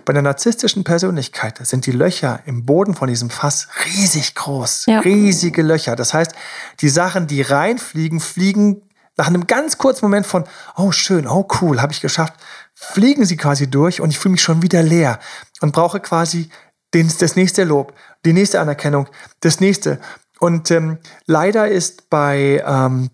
[0.04, 5.00] Bei einer narzisstischen Persönlichkeit sind die Löcher im Boden von diesem Fass riesig groß, ja.
[5.00, 5.94] riesige Löcher.
[5.94, 6.32] Das heißt,
[6.80, 8.82] die Sachen, die reinfliegen, fliegen
[9.16, 10.44] nach einem ganz kurzen Moment von,
[10.76, 12.34] oh schön, oh cool, habe ich geschafft,
[12.74, 15.18] fliegen sie quasi durch und ich fühle mich schon wieder leer
[15.60, 16.50] und brauche quasi
[16.94, 19.08] den, das nächste Lob, die nächste Anerkennung,
[19.40, 19.98] das nächste.
[20.38, 23.10] Und ähm, leider ist bei ähm,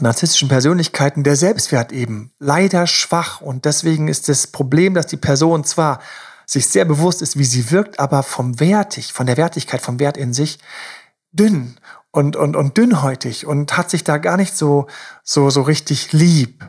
[0.00, 5.64] narzisstischen Persönlichkeiten der Selbstwert eben leider schwach und deswegen ist das Problem, dass die Person
[5.64, 6.00] zwar
[6.44, 10.16] sich sehr bewusst ist, wie sie wirkt, aber vom Wertig, von der Wertigkeit, vom Wert
[10.16, 10.58] in sich
[11.32, 11.76] dünn
[12.16, 14.86] und, und, und dünnhäutig und hat sich da gar nicht so,
[15.22, 16.64] so, so richtig lieb.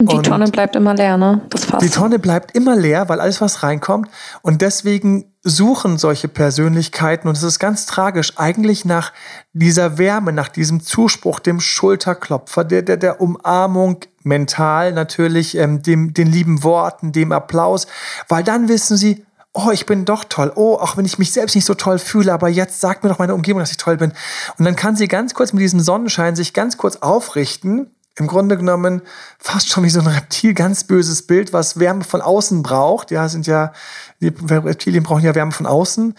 [0.00, 1.42] Und die und Tonne bleibt immer leer, ne?
[1.50, 1.84] Das passt.
[1.84, 4.08] Die Tonne bleibt immer leer, weil alles, was reinkommt.
[4.42, 9.12] Und deswegen suchen solche Persönlichkeiten, und es ist ganz tragisch, eigentlich nach
[9.52, 16.14] dieser Wärme, nach diesem Zuspruch, dem Schulterklopfer, der, der, der Umarmung, mental natürlich, ähm, dem,
[16.14, 17.88] den lieben Worten, dem Applaus,
[18.28, 19.26] weil dann wissen sie,
[19.58, 20.52] oh, ich bin doch toll.
[20.54, 23.18] Oh, auch wenn ich mich selbst nicht so toll fühle, aber jetzt sagt mir doch
[23.18, 24.12] meine Umgebung, dass ich toll bin.
[24.58, 28.56] Und dann kann sie ganz kurz mit diesem Sonnenschein sich ganz kurz aufrichten, im Grunde
[28.56, 29.02] genommen
[29.38, 33.10] fast schon wie so ein Reptil, ganz böses Bild, was Wärme von außen braucht.
[33.10, 33.72] Ja, sind ja,
[34.20, 36.14] die Reptilien brauchen ja Wärme von außen.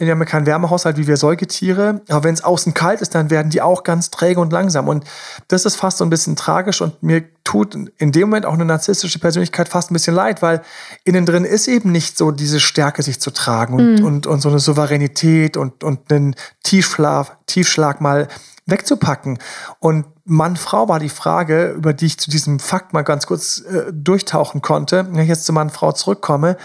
[0.00, 2.02] Die haben ja keinen Wärmehaushalt wie wir Säugetiere.
[2.08, 4.88] Aber wenn es außen kalt ist, dann werden die auch ganz träge und langsam.
[4.88, 5.04] Und
[5.46, 8.64] das ist fast so ein bisschen tragisch und mir tut in dem Moment auch eine
[8.64, 10.62] narzisstische Persönlichkeit fast ein bisschen leid, weil
[11.04, 14.04] innen drin ist eben nicht so diese Stärke, sich zu tragen und, mhm.
[14.04, 18.28] und, und so eine Souveränität und, und einen Tiefschlaf, Tiefschlag mal
[18.66, 19.38] wegzupacken.
[19.78, 23.60] Und Mann, Frau war die Frage, über die ich zu diesem Fakt mal ganz kurz
[23.60, 25.06] äh, durchtauchen konnte.
[25.10, 26.56] Wenn ich jetzt zu Mann, Frau zurückkomme.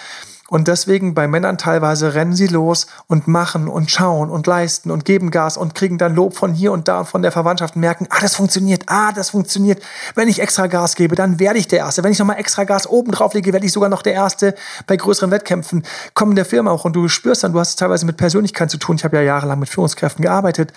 [0.49, 5.05] Und deswegen bei Männern teilweise rennen sie los und machen und schauen und leisten und
[5.05, 7.81] geben Gas und kriegen dann Lob von hier und da und von der Verwandtschaft und
[7.81, 9.81] merken, ah, das funktioniert, ah, das funktioniert.
[10.15, 12.03] Wenn ich extra Gas gebe, dann werde ich der Erste.
[12.03, 14.55] Wenn ich nochmal extra Gas oben drauf lege, werde ich sogar noch der Erste
[14.87, 15.83] bei größeren Wettkämpfen.
[16.13, 18.77] Kommen der Firma auch und du spürst dann, du hast es teilweise mit Persönlichkeit zu
[18.77, 18.95] tun.
[18.95, 20.73] Ich habe ja jahrelang mit Führungskräften gearbeitet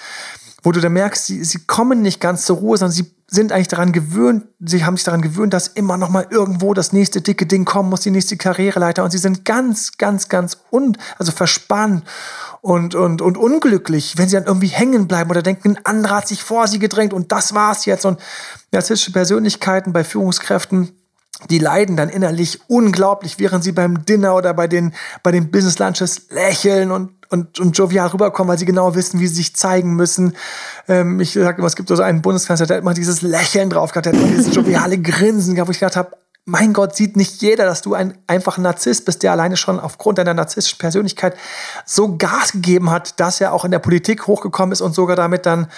[0.62, 3.68] wo du dann merkst, sie, sie kommen nicht ganz zur Ruhe, sondern sie sind eigentlich
[3.68, 7.46] daran gewöhnt, sie haben sich daran gewöhnt, dass immer noch mal irgendwo das nächste dicke
[7.46, 9.02] Ding kommen muss, die nächste Karriereleiter.
[9.02, 12.04] Und sie sind ganz, ganz, ganz un, also verspannt
[12.60, 16.28] und, und, und unglücklich, wenn sie dann irgendwie hängen bleiben oder denken, ein anderer hat
[16.28, 18.04] sich vor sie gedrängt und das war's jetzt.
[18.04, 18.20] Und
[18.70, 20.90] narzisstische Persönlichkeiten bei Führungskräften,
[21.50, 25.78] die leiden dann innerlich unglaublich, während sie beim Dinner oder bei den, bei den Business
[25.78, 29.94] Lunches lächeln und und, und jovial rüberkommen, weil sie genau wissen, wie sie sich zeigen
[29.94, 30.36] müssen.
[30.86, 33.90] Ähm, ich sage immer, es gibt so einen Bundeskanzler, der hat immer dieses Lächeln drauf
[33.90, 36.10] gehabt, der hat immer dieses joviale Grinsen gehabt, wo ich gedacht habe,
[36.44, 40.18] mein Gott, sieht nicht jeder, dass du ein einfacher Narzisst bist, der alleine schon aufgrund
[40.18, 41.36] deiner narzisstischen Persönlichkeit
[41.86, 45.46] so Gas gegeben hat, dass er auch in der Politik hochgekommen ist und sogar damit
[45.46, 45.68] dann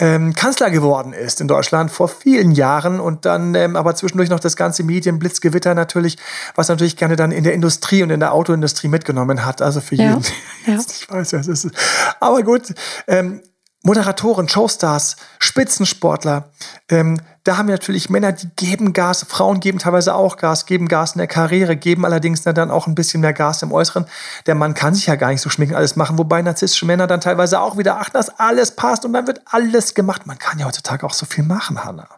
[0.00, 4.40] ähm, Kanzler geworden ist in Deutschland vor vielen Jahren und dann ähm, aber zwischendurch noch
[4.40, 6.16] das ganze Medienblitzgewitter natürlich,
[6.54, 9.60] was natürlich gerne dann in der Industrie und in der Autoindustrie mitgenommen hat.
[9.60, 10.22] Also für jeden,
[10.66, 10.74] ja.
[10.74, 11.74] nicht weiß, was es ist.
[12.18, 12.74] Aber gut,
[13.06, 13.42] ähm,
[13.82, 16.50] Moderatoren, Showstars, Spitzensportler,
[16.90, 20.88] ähm, da haben wir natürlich Männer, die geben Gas, Frauen geben teilweise auch Gas, geben
[20.88, 24.04] Gas in der Karriere, geben allerdings dann auch ein bisschen mehr Gas im Äußeren.
[24.46, 27.22] Der Mann kann sich ja gar nicht so schminken, alles machen, wobei narzisstische Männer dann
[27.22, 30.26] teilweise auch wieder achten, dass alles passt und dann wird alles gemacht.
[30.26, 32.08] Man kann ja heutzutage auch so viel machen, Hanna.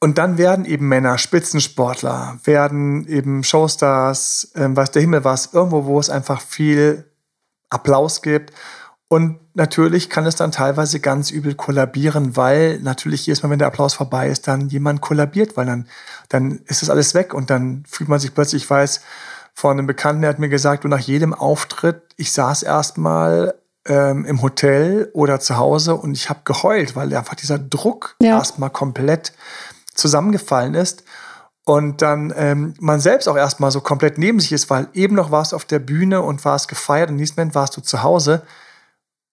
[0.00, 5.84] Und dann werden eben Männer Spitzensportler, werden eben Showstars, ähm, weiß der Himmel was, irgendwo,
[5.84, 7.10] wo es einfach viel
[7.68, 8.54] Applaus gibt
[9.08, 13.68] und natürlich kann es dann teilweise ganz übel kollabieren, weil natürlich jedes Mal, wenn der
[13.68, 15.88] Applaus vorbei ist, dann jemand kollabiert, weil dann,
[16.28, 19.00] dann ist das alles weg und dann fühlt man sich plötzlich, ich weiß,
[19.54, 23.54] von einem Bekannten, der hat mir gesagt, du nach jedem Auftritt, ich saß erstmal
[23.86, 28.36] ähm, im Hotel oder zu Hause und ich habe geheult, weil einfach dieser Druck ja.
[28.36, 29.32] erstmal komplett
[29.94, 31.04] zusammengefallen ist
[31.64, 35.30] und dann ähm, man selbst auch erstmal so komplett neben sich ist, weil eben noch
[35.30, 38.42] warst du auf der Bühne und warst gefeiert und nächsten Moment warst du zu Hause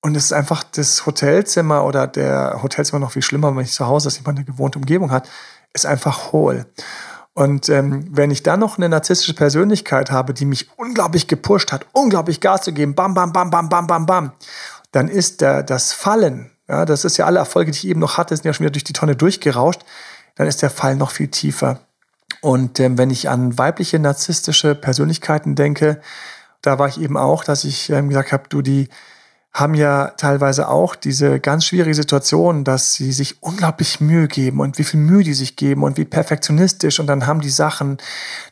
[0.04, 3.88] und es ist einfach das Hotelzimmer oder der Hotelzimmer noch viel schlimmer, wenn ich zu
[3.88, 5.30] Hause ist, jemand eine gewohnte Umgebung hat,
[5.72, 6.66] ist einfach hohl.
[7.34, 11.88] Und ähm, wenn ich dann noch eine narzisstische Persönlichkeit habe, die mich unglaublich gepusht hat,
[11.94, 14.32] unglaublich Gas zu geben, bam, bam, bam, bam, bam, bam, bam,
[14.92, 18.18] dann ist der, das Fallen, ja, das ist ja alle Erfolge, die ich eben noch
[18.18, 19.84] hatte, sind ja schon wieder durch die Tonne durchgerauscht,
[20.36, 21.80] dann ist der Fall noch viel tiefer.
[22.42, 26.02] Und ähm, wenn ich an weibliche narzisstische Persönlichkeiten denke,
[26.62, 28.90] da war ich eben auch, dass ich ähm, gesagt habe, du, die,
[29.54, 34.80] haben ja teilweise auch diese ganz schwierige Situation, dass sie sich unglaublich Mühe geben und
[34.80, 37.98] wie viel Mühe die sich geben und wie perfektionistisch und dann haben die Sachen,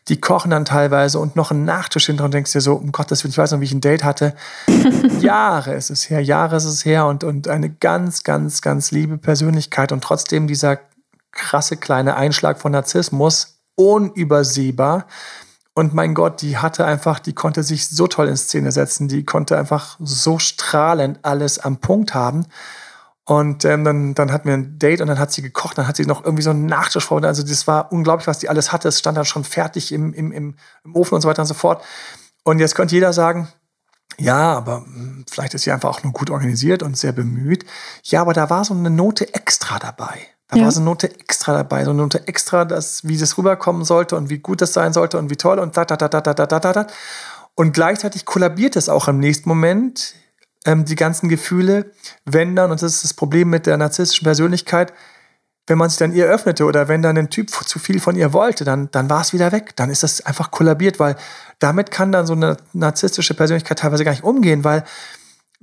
[0.09, 3.23] die kochen dann teilweise und noch einen Nachtisch hinter und denkst dir so, um Gottes
[3.23, 4.35] Willen, ich weiß noch, wie ich ein Date hatte.
[5.19, 9.17] Jahre ist es her, Jahre ist es her und, und eine ganz, ganz, ganz liebe
[9.17, 10.79] Persönlichkeit und trotzdem dieser
[11.31, 15.07] krasse kleine Einschlag von Narzissmus, unübersehbar
[15.73, 19.23] und mein Gott, die hatte einfach, die konnte sich so toll in Szene setzen, die
[19.23, 22.47] konnte einfach so strahlend alles am Punkt haben.
[23.23, 25.95] Und ähm, dann, dann hatten wir ein Date und dann hat sie gekocht, dann hat
[25.95, 27.23] sie noch irgendwie so einen Nachtisch vor.
[27.23, 28.89] Also das war unglaublich, was die alles hatte.
[28.89, 31.53] Es stand dann schon fertig im, im, im, im Ofen und so weiter und so
[31.53, 31.83] fort.
[32.43, 33.47] Und jetzt könnte jeder sagen,
[34.17, 37.65] ja, aber hm, vielleicht ist sie einfach auch nur gut organisiert und sehr bemüht.
[38.03, 40.27] Ja, aber da war so eine Note extra dabei.
[40.51, 40.63] Da ja.
[40.65, 44.17] war so eine Note extra dabei, so eine Note extra, dass, wie das rüberkommen sollte
[44.17, 46.33] und wie gut das sein sollte und wie toll und da, da, da, da, da,
[46.33, 46.87] da, da, da.
[47.55, 50.13] Und gleichzeitig kollabiert es auch im nächsten Moment,
[50.65, 51.91] ähm, die ganzen Gefühle,
[52.25, 54.93] wenn dann, und das ist das Problem mit der narzisstischen Persönlichkeit,
[55.67, 58.33] wenn man sich dann ihr öffnete oder wenn dann ein Typ zu viel von ihr
[58.33, 59.75] wollte, dann, dann war es wieder weg.
[59.77, 61.15] Dann ist das einfach kollabiert, weil
[61.59, 64.83] damit kann dann so eine narzisstische Persönlichkeit teilweise gar nicht umgehen, weil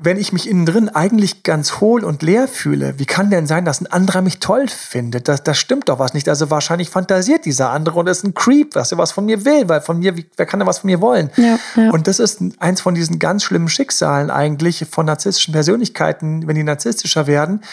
[0.01, 3.65] wenn ich mich innen drin eigentlich ganz hohl und leer fühle, wie kann denn sein,
[3.65, 5.27] dass ein anderer mich toll findet?
[5.27, 6.29] Das, das stimmt doch was nicht.
[6.29, 9.69] Also wahrscheinlich fantasiert dieser andere und ist ein Creep, was er was von mir will,
[9.69, 11.31] weil von mir, wie, wer kann denn was von mir wollen?
[11.37, 11.91] Ja, ja.
[11.91, 16.63] Und das ist eins von diesen ganz schlimmen Schicksalen eigentlich von narzisstischen Persönlichkeiten, wenn die
[16.63, 17.65] narzisstischer werden,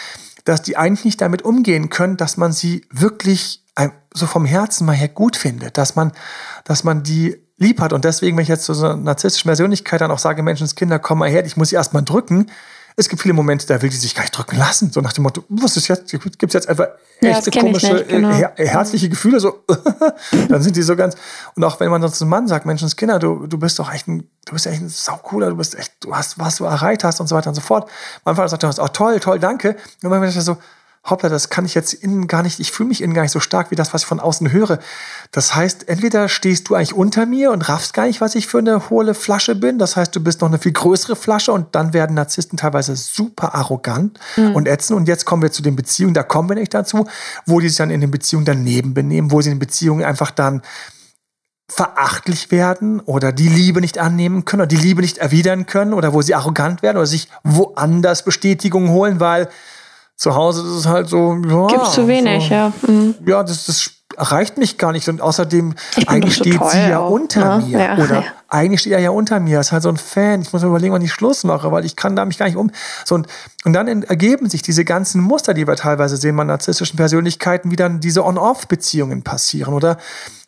[0.44, 3.62] dass die eigentlich nicht damit umgehen können, dass man sie wirklich
[4.14, 6.12] so vom Herzen mal her gut findet, dass man,
[6.64, 7.92] dass man die lieb hat.
[7.92, 11.18] Und deswegen, wenn ich jetzt zu so einer narzisstischen Persönlichkeit dann auch sage, Menschenskinder, komm
[11.18, 12.50] mal her, ich muss sie erstmal drücken.
[12.98, 14.90] Es gibt viele Momente, da will die sich gar nicht drücken lassen.
[14.90, 16.88] So nach dem Motto, was ist jetzt, gibt es jetzt einfach
[17.20, 18.30] echte ja, komische, nicht, genau.
[18.30, 19.64] her herzliche Gefühle, so,
[20.48, 21.16] dann sind die so ganz,
[21.54, 24.28] und auch wenn man sonst einem Mann sagt, Menschenskinder, du, du bist doch echt ein,
[24.44, 27.26] du bist echt ein saucooler, du bist echt, du hast, was du erreicht hast und
[27.26, 27.90] so weiter und so fort.
[28.24, 29.76] Manchmal sagt er, oh toll, toll, danke.
[30.02, 30.56] Und dann ist er so,
[31.08, 33.40] hoppla, das kann ich jetzt innen gar nicht, ich fühle mich innen gar nicht so
[33.40, 34.78] stark wie das, was ich von außen höre.
[35.30, 38.58] Das heißt, entweder stehst du eigentlich unter mir und raffst gar nicht, was ich für
[38.58, 39.78] eine hohle Flasche bin.
[39.78, 43.54] Das heißt, du bist noch eine viel größere Flasche und dann werden Narzissten teilweise super
[43.54, 44.54] arrogant mhm.
[44.54, 44.96] und ätzend.
[44.96, 47.06] Und jetzt kommen wir zu den Beziehungen, da kommen wir nicht dazu,
[47.46, 50.30] wo die sich dann in den Beziehungen daneben benehmen, wo sie in den Beziehungen einfach
[50.30, 50.62] dann
[51.68, 56.12] verachtlich werden oder die Liebe nicht annehmen können oder die Liebe nicht erwidern können oder
[56.12, 59.48] wo sie arrogant werden oder sich woanders Bestätigung holen, weil
[60.16, 61.66] zu Hause ist es halt so, ja.
[61.66, 62.72] Gibt zu wenig, so, ja.
[62.86, 63.14] Mhm.
[63.26, 65.08] Ja, das, das erreicht mich gar nicht.
[65.08, 65.74] Und außerdem,
[66.06, 67.66] eigentlich steht sie ja auch, unter ne?
[67.66, 67.78] mir.
[67.78, 68.24] Ja, oder ja.
[68.48, 69.60] eigentlich steht er ja unter mir.
[69.60, 70.42] Ist halt so ein Fan.
[70.42, 72.56] Ich muss mir überlegen, wann ich Schluss mache, weil ich kann da mich gar nicht
[72.56, 72.70] um.
[73.04, 73.26] So, und,
[73.64, 77.76] und dann ergeben sich diese ganzen Muster, die wir teilweise sehen bei narzisstischen Persönlichkeiten, wie
[77.76, 79.74] dann diese On-Off-Beziehungen passieren.
[79.74, 79.98] Oder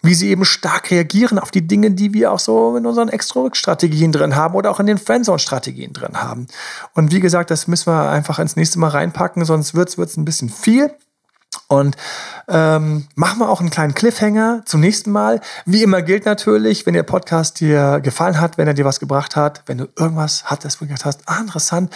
[0.02, 4.12] wie sie eben stark reagieren auf die Dinge, die wir auch so in unseren Extra-Strategien
[4.12, 6.46] drin haben oder auch in den Friendzone-Strategien drin haben.
[6.94, 10.24] Und wie gesagt, das müssen wir einfach ins nächste Mal reinpacken, sonst wird es ein
[10.24, 10.94] bisschen viel.
[11.70, 11.98] Und
[12.48, 15.42] ähm, machen wir auch einen kleinen Cliffhanger zum nächsten Mal.
[15.66, 19.36] Wie immer gilt natürlich, wenn der Podcast dir gefallen hat, wenn er dir was gebracht
[19.36, 21.94] hat, wenn du irgendwas hattest, wo du gedacht hast, ah, interessant,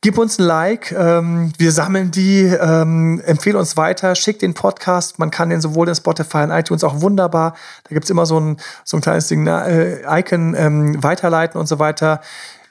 [0.00, 0.90] gib uns ein Like.
[0.90, 5.20] Ähm, wir sammeln die, ähm, empfehle uns weiter, schick den Podcast.
[5.20, 7.54] Man kann den sowohl in Spotify und iTunes auch wunderbar.
[7.84, 11.78] Da gibt's immer so ein, so ein kleines Ding, äh, Icon ähm, weiterleiten und so
[11.78, 12.20] weiter.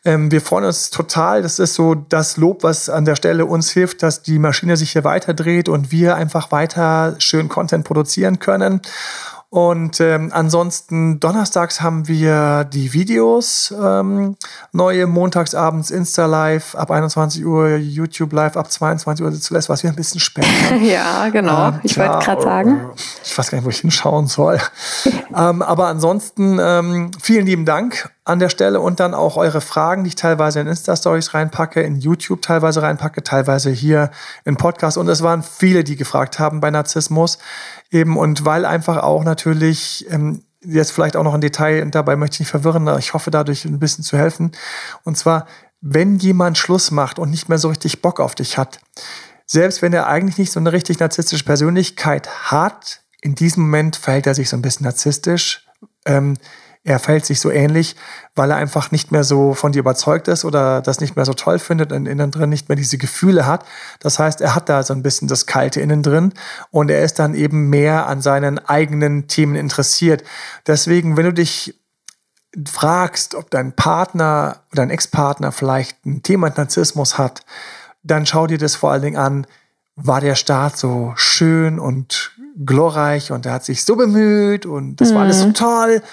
[0.05, 1.41] Ähm, wir freuen uns total.
[1.41, 4.91] Das ist so das Lob, was an der Stelle uns hilft, dass die Maschine sich
[4.91, 8.81] hier weiter dreht und wir einfach weiter schön Content produzieren können.
[9.53, 14.35] Und ähm, ansonsten donnerstags haben wir die Videos, ähm,
[14.71, 19.31] neue montagsabends Insta Live ab 21 Uhr, YouTube Live ab 22 Uhr.
[19.33, 20.75] Zuletzt war es wieder ein bisschen später.
[20.81, 21.67] ja, genau.
[21.67, 22.89] Ähm, ich wollte gerade sagen.
[23.23, 24.59] Ich weiß gar nicht, wo ich hinschauen soll.
[25.37, 30.03] ähm, aber ansonsten ähm, vielen lieben Dank an der Stelle und dann auch eure Fragen,
[30.03, 34.11] die ich teilweise in Insta-Stories reinpacke, in YouTube teilweise reinpacke, teilweise hier
[34.45, 34.97] in Podcast.
[34.97, 37.37] Und es waren viele, die gefragt haben bei Narzissmus.
[37.91, 42.15] Eben, und weil einfach auch natürlich, ähm, jetzt vielleicht auch noch ein Detail, und dabei
[42.15, 44.53] möchte ich nicht verwirren, aber ich hoffe dadurch ein bisschen zu helfen.
[45.03, 45.45] Und zwar,
[45.81, 48.79] wenn jemand Schluss macht und nicht mehr so richtig Bock auf dich hat,
[49.45, 54.27] selbst wenn er eigentlich nicht so eine richtig narzisstische Persönlichkeit hat, in diesem Moment verhält
[54.27, 55.67] er sich so ein bisschen narzisstisch.
[56.05, 56.35] Ähm,
[56.85, 57.95] er verhält sich so ähnlich,
[58.35, 61.33] weil er einfach nicht mehr so von dir überzeugt ist oder das nicht mehr so
[61.33, 63.65] toll findet und innen drin nicht mehr diese Gefühle hat.
[63.99, 66.33] Das heißt, er hat da so ein bisschen das Kalte innen drin
[66.71, 70.23] und er ist dann eben mehr an seinen eigenen Themen interessiert.
[70.67, 71.79] Deswegen, wenn du dich
[72.67, 77.45] fragst, ob dein Partner oder dein Ex-Partner vielleicht ein Thema Narzissmus hat,
[78.03, 79.47] dann schau dir das vor allen Dingen an,
[79.95, 82.31] war der Start so schön und
[82.65, 85.15] glorreich und er hat sich so bemüht und das mhm.
[85.15, 85.53] war alles so mhm.
[85.53, 86.03] toll.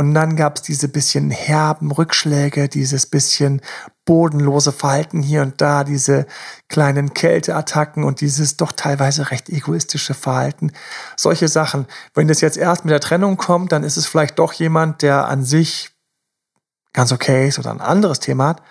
[0.00, 3.60] Und dann gab es diese bisschen herben Rückschläge, dieses bisschen
[4.06, 6.24] bodenlose Verhalten hier und da, diese
[6.70, 10.72] kleinen Kälteattacken und dieses doch teilweise recht egoistische Verhalten.
[11.18, 11.84] Solche Sachen.
[12.14, 15.28] Wenn das jetzt erst mit der Trennung kommt, dann ist es vielleicht doch jemand, der
[15.28, 15.90] an sich
[16.94, 18.62] ganz okay ist oder ein anderes Thema hat.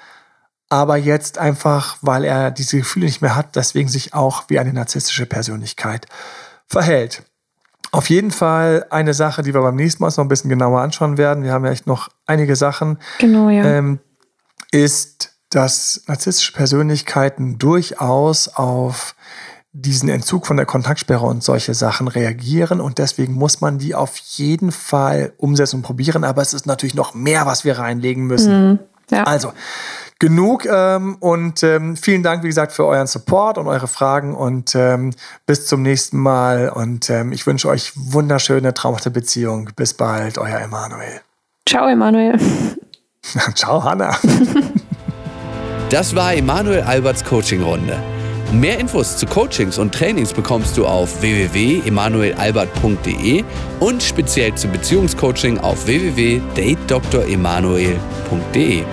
[0.68, 4.74] Aber jetzt einfach, weil er diese Gefühle nicht mehr hat, deswegen sich auch wie eine
[4.74, 6.08] narzisstische Persönlichkeit
[6.65, 7.22] verhält.
[7.91, 11.17] Auf jeden Fall eine Sache, die wir beim nächsten Mal noch ein bisschen genauer anschauen
[11.17, 11.43] werden.
[11.43, 12.99] Wir haben ja echt noch einige Sachen.
[13.19, 13.63] Genau, ja.
[13.65, 13.99] Ähm,
[14.71, 19.15] ist, dass narzisstische Persönlichkeiten durchaus auf
[19.71, 24.17] diesen Entzug von der Kontaktsperre und solche Sachen reagieren und deswegen muss man die auf
[24.17, 28.71] jeden Fall umsetzen und probieren, aber es ist natürlich noch mehr, was wir reinlegen müssen.
[28.71, 28.80] Mhm,
[29.12, 29.23] ja.
[29.23, 29.54] Also,
[30.19, 30.65] genug.
[30.65, 35.12] Ähm, und ähm, vielen Dank, wie gesagt, für euren Support und eure Fragen und ähm,
[35.45, 36.69] bis zum nächsten Mal.
[36.69, 39.69] Und ähm, ich wünsche euch wunderschöne, traumhafte Beziehung.
[39.75, 41.21] Bis bald, euer Emanuel.
[41.67, 42.38] Ciao, Emanuel.
[43.55, 44.15] Ciao, Hanna.
[45.89, 47.97] Das war Emanuel Alberts Coaching-Runde.
[48.53, 53.43] Mehr Infos zu Coachings und Trainings bekommst du auf www.emanuelalbert.de
[53.80, 58.84] und speziell zum Beziehungscoaching auf www.datedremanuel.de.